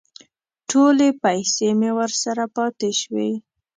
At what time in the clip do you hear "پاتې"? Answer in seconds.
2.55-2.89